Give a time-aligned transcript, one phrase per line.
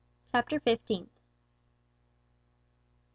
[0.31, 1.11] CHAPTER FIFTEENTH.